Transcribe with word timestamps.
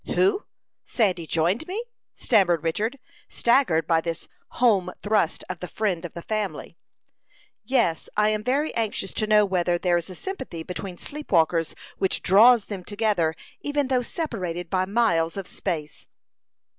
"Who? 0.15 0.45
Sandy 0.83 1.27
joined 1.27 1.67
me?" 1.67 1.83
stammered 2.15 2.63
Richard, 2.63 2.97
staggered 3.29 3.85
by 3.85 4.01
this 4.01 4.27
home 4.53 4.91
thrust 5.03 5.43
of 5.47 5.59
the 5.59 5.67
friend 5.67 6.03
of 6.05 6.13
the 6.13 6.23
family. 6.23 6.75
"Yes; 7.65 8.09
I 8.17 8.29
am 8.29 8.43
very 8.43 8.73
anxious 8.73 9.13
to 9.13 9.27
know 9.27 9.45
whether 9.45 9.77
there 9.77 9.97
is 9.97 10.09
a 10.09 10.15
sympathy 10.15 10.63
between 10.63 10.97
sleep 10.97 11.31
walkers 11.31 11.75
which 11.99 12.23
draws 12.23 12.65
them 12.65 12.83
together, 12.83 13.35
even 13.59 13.89
though 13.89 14.01
separated 14.01 14.71
by 14.71 14.85
miles 14.85 15.37
of 15.37 15.45
space." 15.45 16.07